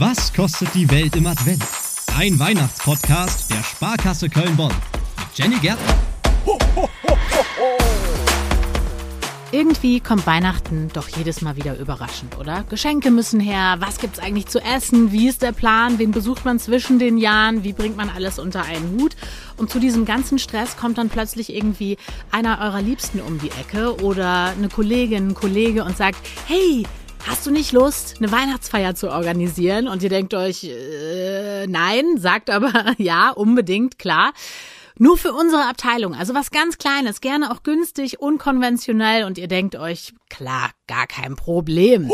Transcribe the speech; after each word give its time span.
Was 0.00 0.32
kostet 0.32 0.72
die 0.72 0.90
Welt 0.90 1.14
im 1.14 1.26
Advent? 1.26 1.62
Ein 2.16 2.38
Weihnachtspodcast 2.38 3.50
der 3.50 3.62
Sparkasse 3.62 4.30
Köln-Bonn 4.30 4.72
mit 4.72 5.38
Jenny 5.38 5.56
Gärtner. 5.56 5.94
Irgendwie 9.52 10.00
kommt 10.00 10.26
Weihnachten 10.26 10.88
doch 10.94 11.06
jedes 11.08 11.42
Mal 11.42 11.56
wieder 11.56 11.76
überraschend, 11.78 12.38
oder? 12.38 12.64
Geschenke 12.70 13.10
müssen 13.10 13.40
her, 13.40 13.76
was 13.80 13.98
gibt's 13.98 14.18
eigentlich 14.18 14.46
zu 14.46 14.60
essen, 14.60 15.12
wie 15.12 15.28
ist 15.28 15.42
der 15.42 15.52
Plan, 15.52 15.98
wen 15.98 16.12
besucht 16.12 16.46
man 16.46 16.58
zwischen 16.58 16.98
den 16.98 17.18
Jahren, 17.18 17.62
wie 17.62 17.74
bringt 17.74 17.98
man 17.98 18.08
alles 18.08 18.38
unter 18.38 18.62
einen 18.62 18.98
Hut? 18.98 19.16
Und 19.58 19.68
zu 19.68 19.80
diesem 19.80 20.06
ganzen 20.06 20.38
Stress 20.38 20.78
kommt 20.78 20.96
dann 20.96 21.10
plötzlich 21.10 21.54
irgendwie 21.54 21.98
einer 22.30 22.58
eurer 22.62 22.80
Liebsten 22.80 23.20
um 23.20 23.38
die 23.38 23.50
Ecke 23.50 24.02
oder 24.02 24.54
eine 24.56 24.70
Kollegin, 24.70 25.28
ein 25.28 25.34
Kollege 25.34 25.84
und 25.84 25.98
sagt, 25.98 26.16
hey, 26.46 26.86
Hast 27.26 27.46
du 27.46 27.50
nicht 27.50 27.72
Lust, 27.72 28.16
eine 28.18 28.32
Weihnachtsfeier 28.32 28.94
zu 28.94 29.10
organisieren? 29.10 29.88
Und 29.88 30.02
ihr 30.02 30.08
denkt 30.08 30.34
euch, 30.34 30.64
äh, 30.64 31.66
nein, 31.66 32.16
sagt 32.16 32.50
aber 32.50 32.94
ja, 32.98 33.30
unbedingt, 33.30 33.98
klar. 33.98 34.32
Nur 34.98 35.16
für 35.16 35.32
unsere 35.32 35.66
Abteilung, 35.66 36.14
also 36.14 36.34
was 36.34 36.50
ganz 36.50 36.76
Kleines, 36.76 37.22
gerne 37.22 37.52
auch 37.52 37.62
günstig, 37.62 38.20
unkonventionell 38.20 39.24
und 39.24 39.38
ihr 39.38 39.48
denkt 39.48 39.76
euch, 39.76 40.12
klar, 40.28 40.70
gar 40.86 41.06
kein 41.06 41.36
Problem. 41.36 42.10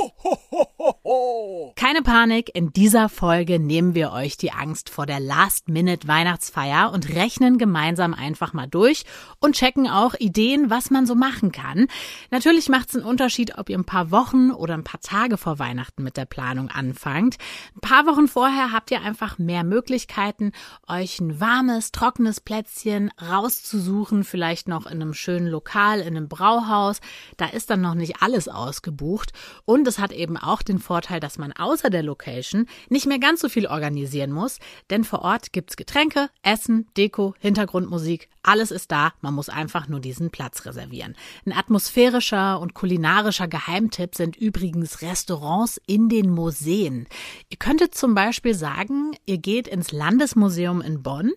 Keine 1.77 2.02
Panik, 2.02 2.51
in 2.52 2.73
dieser 2.73 3.09
Folge 3.09 3.60
nehmen 3.60 3.95
wir 3.95 4.10
euch 4.10 4.37
die 4.38 4.51
Angst 4.51 4.91
vor 4.91 5.06
der 5.06 5.20
Last-Minute-Weihnachtsfeier 5.20 6.91
und 6.92 7.14
rechnen 7.14 7.59
gemeinsam 7.59 8.12
einfach 8.12 8.52
mal 8.52 8.66
durch 8.66 9.05
und 9.38 9.55
checken 9.55 9.88
auch 9.88 10.14
Ideen, 10.19 10.69
was 10.69 10.91
man 10.91 11.06
so 11.06 11.14
machen 11.14 11.52
kann. 11.52 11.87
Natürlich 12.33 12.69
macht 12.69 12.88
es 12.88 12.97
einen 12.97 13.05
Unterschied, 13.05 13.56
ob 13.56 13.70
ihr 13.70 13.78
ein 13.78 13.84
paar 13.84 14.11
Wochen 14.11 14.50
oder 14.50 14.74
ein 14.74 14.83
paar 14.83 15.00
Tage 15.00 15.37
vor 15.37 15.61
Weihnachten 15.61 16.02
mit 16.02 16.16
der 16.16 16.24
Planung 16.24 16.70
anfangt. 16.70 17.36
Ein 17.77 17.80
paar 17.83 18.06
Wochen 18.06 18.27
vorher 18.27 18.72
habt 18.72 18.91
ihr 18.91 19.00
einfach 19.03 19.38
mehr 19.38 19.62
Möglichkeiten, 19.62 20.50
euch 20.88 21.20
ein 21.20 21.38
warmes, 21.38 21.92
trockenes 21.92 22.41
Plätzchen 22.41 23.12
rauszusuchen, 23.22 24.25
vielleicht 24.25 24.66
noch 24.66 24.86
in 24.86 25.00
einem 25.00 25.14
schönen 25.14 25.47
Lokal, 25.47 26.00
in 26.00 26.16
einem 26.16 26.28
Brauhaus. 26.28 27.00
Da 27.36 27.47
ist 27.47 27.70
dann 27.70 27.81
noch 27.81 27.94
nicht 27.94 28.22
alles 28.22 28.48
ausgebucht 28.48 29.33
und 29.64 29.86
es 29.86 30.00
hat 30.00 30.11
eben 30.11 30.36
auch 30.36 30.62
den 30.62 30.81
Vorteil, 30.81 30.95
dass 31.05 31.39
man 31.39 31.52
außer 31.52 31.91
der 31.91 32.02
Location 32.02 32.66
nicht 32.89 33.06
mehr 33.06 33.19
ganz 33.19 33.41
so 33.41 33.48
viel 33.48 33.66
organisieren 33.66 34.33
muss, 34.33 34.58
denn 34.91 35.05
vor 35.05 35.20
Ort 35.20 35.53
gibt's 35.53 35.77
Getränke, 35.77 36.30
Essen, 36.42 36.88
Deko, 36.97 37.34
Hintergrundmusik, 37.38 38.28
alles 38.42 38.70
ist 38.70 38.92
da, 38.92 39.12
man 39.20 39.34
muss 39.34 39.48
einfach 39.48 39.88
nur 39.88 40.00
diesen 40.00 40.30
Platz 40.30 40.64
reservieren. 40.64 41.16
Ein 41.44 41.53
atmosphärischer 41.53 42.61
und 42.61 42.75
kulinarischer 42.75 43.48
Geheimtipp 43.48 44.14
sind 44.14 44.36
übrigens 44.36 45.03
Restaurants 45.03 45.80
in 45.86 46.08
den 46.08 46.30
Museen. 46.30 47.08
Ihr 47.50 47.58
könntet 47.58 47.94
zum 47.94 48.14
Beispiel 48.14 48.55
sagen, 48.55 49.16
ihr 49.27 49.38
geht 49.38 49.66
ins 49.66 49.91
Landesmuseum 49.91 50.81
in 50.81 51.03
Bonn 51.03 51.33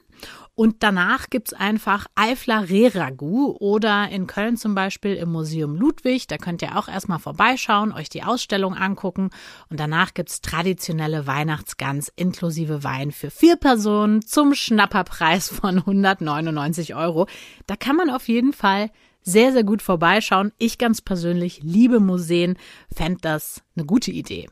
und 0.60 0.84
danach 0.84 1.30
gibt's 1.30 1.54
einfach 1.54 2.08
Eifler 2.16 2.70
Reragu 2.70 3.56
oder 3.62 4.10
in 4.10 4.28
Köln 4.28 4.58
zum 4.58 4.76
Beispiel 4.76 5.16
im 5.16 5.32
Museum 5.32 5.74
Ludwig. 5.74 6.28
Da 6.28 6.36
könnt 6.36 6.62
ihr 6.62 6.78
auch 6.78 6.90
erstmal 6.90 7.20
vorbeischauen, 7.20 7.94
euch 7.94 8.10
die 8.10 8.24
Ausstellung 8.24 8.74
angucken. 8.74 9.30
Und 9.70 9.80
danach 9.80 10.14
gibt's 10.14 10.42
traditionelle 10.42 11.26
Weihnachtsgans 11.26 12.12
inklusive 12.14 12.84
Wein 12.84 13.14
für 13.14 13.32
vier 13.32 13.56
Personen 13.56 14.22
zum 14.22 14.54
Schnapperpreis 14.54 15.48
von 15.48 15.78
199 15.78 16.94
Euro. 16.94 17.28
Da 17.66 17.78
kann 17.78 17.96
man 17.96 18.10
auf 18.10 18.28
jeden 18.28 18.52
Fall 18.52 18.92
sehr, 19.22 19.54
sehr 19.54 19.64
gut 19.64 19.82
vorbeischauen. 19.82 20.52
Ich 20.58 20.78
ganz 20.78 21.00
persönlich 21.00 21.62
liebe 21.64 22.02
Museen, 22.02 22.58
fände 22.94 23.20
das 23.22 23.64
eine 23.78 23.86
gute 23.86 24.12
Idee. 24.12 24.50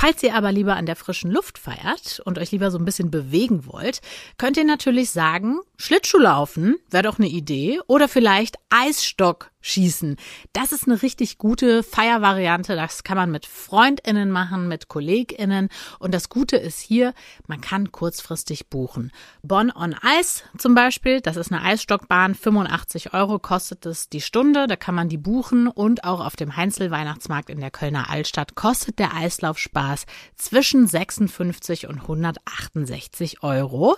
Falls 0.00 0.22
ihr 0.22 0.34
aber 0.34 0.50
lieber 0.50 0.76
an 0.76 0.86
der 0.86 0.96
frischen 0.96 1.30
Luft 1.30 1.58
feiert 1.58 2.22
und 2.24 2.38
euch 2.38 2.52
lieber 2.52 2.70
so 2.70 2.78
ein 2.78 2.86
bisschen 2.86 3.10
bewegen 3.10 3.66
wollt, 3.66 4.00
könnt 4.38 4.56
ihr 4.56 4.64
natürlich 4.64 5.10
sagen, 5.10 5.58
Schlittschuhlaufen 5.76 6.76
wäre 6.90 7.02
doch 7.02 7.18
eine 7.18 7.28
Idee 7.28 7.80
oder 7.86 8.08
vielleicht 8.08 8.56
Eisstock 8.70 9.49
schießen. 9.60 10.16
Das 10.52 10.72
ist 10.72 10.86
eine 10.86 11.02
richtig 11.02 11.38
gute 11.38 11.82
Feiervariante. 11.82 12.76
Das 12.76 13.04
kann 13.04 13.16
man 13.16 13.30
mit 13.30 13.46
FreundInnen 13.46 14.30
machen, 14.30 14.68
mit 14.68 14.88
KollegInnen. 14.88 15.68
Und 15.98 16.14
das 16.14 16.28
Gute 16.28 16.56
ist 16.56 16.80
hier, 16.80 17.14
man 17.46 17.60
kann 17.60 17.92
kurzfristig 17.92 18.68
buchen. 18.68 19.12
Bonn 19.42 19.70
on 19.70 19.94
Ice 20.20 20.44
zum 20.58 20.74
Beispiel, 20.74 21.20
das 21.20 21.36
ist 21.36 21.52
eine 21.52 21.62
Eisstockbahn. 21.62 22.34
85 22.34 23.12
Euro 23.14 23.38
kostet 23.38 23.86
es 23.86 24.08
die 24.08 24.20
Stunde. 24.20 24.66
Da 24.66 24.76
kann 24.76 24.94
man 24.94 25.08
die 25.08 25.18
buchen. 25.18 25.68
Und 25.68 26.04
auch 26.04 26.24
auf 26.24 26.36
dem 26.36 26.56
Heinzel 26.56 26.90
Weihnachtsmarkt 26.90 27.50
in 27.50 27.60
der 27.60 27.70
Kölner 27.70 28.10
Altstadt 28.10 28.54
kostet 28.54 28.98
der 28.98 29.14
Eislaufspaß 29.14 30.06
zwischen 30.36 30.86
56 30.86 31.86
und 31.86 32.00
168 32.00 33.42
Euro. 33.42 33.96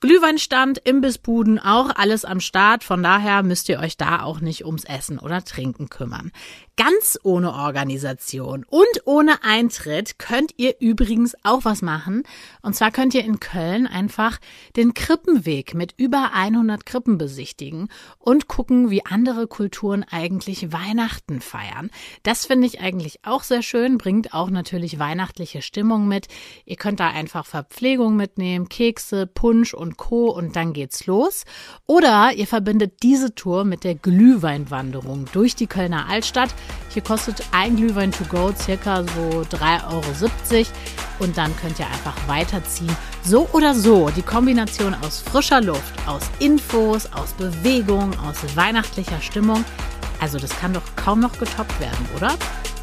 Glühweinstand, 0.00 0.78
Imbissbuden, 0.78 1.58
auch 1.58 1.90
alles 1.94 2.24
am 2.24 2.40
Start. 2.40 2.82
Von 2.82 3.02
daher 3.02 3.42
müsst 3.42 3.68
ihr 3.68 3.78
euch 3.78 3.96
da 3.96 4.22
auch 4.22 4.40
nicht 4.40 4.64
ums 4.64 4.84
Essen 4.84 5.01
oder 5.10 5.44
Trinken 5.44 5.88
kümmern. 5.88 6.30
Ganz 6.76 7.18
ohne 7.22 7.52
Organisation 7.52 8.64
und 8.68 8.86
ohne 9.04 9.44
Eintritt 9.44 10.18
könnt 10.18 10.52
ihr 10.56 10.76
übrigens 10.80 11.34
auch 11.42 11.64
was 11.64 11.82
machen. 11.82 12.22
Und 12.62 12.74
zwar 12.74 12.90
könnt 12.90 13.14
ihr 13.14 13.24
in 13.24 13.40
Köln 13.40 13.86
einfach 13.86 14.38
den 14.76 14.94
Krippenweg 14.94 15.74
mit 15.74 15.92
über 15.96 16.30
100 16.32 16.86
Krippen 16.86 17.18
besichtigen 17.18 17.88
und 18.18 18.48
gucken, 18.48 18.90
wie 18.90 19.04
andere 19.04 19.46
Kulturen 19.48 20.02
eigentlich 20.02 20.72
Weihnachten 20.72 21.40
feiern. 21.40 21.90
Das 22.22 22.46
finde 22.46 22.66
ich 22.66 22.80
eigentlich 22.80 23.20
auch 23.24 23.42
sehr 23.42 23.62
schön, 23.62 23.98
bringt 23.98 24.32
auch 24.32 24.48
natürlich 24.48 24.98
weihnachtliche 24.98 25.60
Stimmung 25.62 26.08
mit. 26.08 26.28
Ihr 26.64 26.76
könnt 26.76 27.00
da 27.00 27.08
einfach 27.08 27.44
Verpflegung 27.44 28.16
mitnehmen, 28.16 28.68
Kekse, 28.68 29.26
Punsch 29.26 29.74
und 29.74 29.98
Co. 29.98 30.30
und 30.30 30.56
dann 30.56 30.72
geht's 30.72 31.06
los. 31.06 31.44
Oder 31.86 32.32
ihr 32.34 32.46
verbindet 32.46 33.02
diese 33.02 33.34
Tour 33.34 33.64
mit 33.64 33.84
der 33.84 33.94
Glühweinwanderung 33.94 34.91
durch 35.32 35.54
die 35.54 35.66
Kölner 35.66 36.08
Altstadt. 36.08 36.50
Hier 36.90 37.02
kostet 37.02 37.42
ein 37.52 37.76
Glühwein 37.76 38.12
to 38.12 38.24
go 38.24 38.52
circa 38.56 39.02
so 39.02 39.44
3,70 39.56 39.86
Euro 39.90 40.66
und 41.18 41.36
dann 41.36 41.54
könnt 41.56 41.78
ihr 41.78 41.86
einfach 41.86 42.14
weiterziehen. 42.26 42.94
So 43.24 43.48
oder 43.52 43.74
so, 43.74 44.10
die 44.10 44.22
Kombination 44.22 44.94
aus 45.02 45.20
frischer 45.20 45.60
Luft, 45.60 45.94
aus 46.06 46.22
Infos, 46.38 47.06
aus 47.12 47.32
Bewegung, 47.32 48.12
aus 48.20 48.36
weihnachtlicher 48.54 49.20
Stimmung. 49.20 49.64
Also 50.20 50.38
das 50.38 50.50
kann 50.58 50.72
doch 50.72 50.82
kaum 50.96 51.20
noch 51.20 51.38
getoppt 51.38 51.78
werden, 51.80 52.06
oder? 52.16 52.34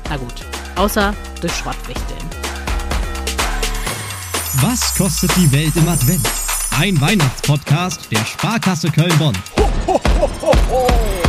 Na 0.10 0.18
gut, 0.18 0.34
außer 0.76 1.14
durch 1.42 1.54
Schrottwichteln. 1.56 2.20
Was 4.62 4.96
kostet 4.96 5.32
die 5.38 5.52
Welt 5.52 5.76
im 5.76 5.88
Advent? 5.88 6.28
Ein 6.72 7.00
Weihnachtspodcast 7.00 8.12
der 8.12 8.26
Sparkasse 8.26 8.90
Köln-Bonn. 8.90 9.38
Ho, 9.58 9.70
ho, 9.88 10.02
ho, 10.20 10.30
ho, 10.42 10.54
ho. 10.70 11.29